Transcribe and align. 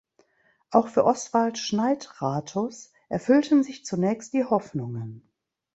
Auch 0.71 0.87
für 0.87 1.05
Oswald 1.05 1.59
Schneidratus 1.59 2.91
erfüllten 3.09 3.61
sich 3.61 3.85
zunächst 3.85 4.33
die 4.33 4.45
Hoffnungen. 4.45 5.21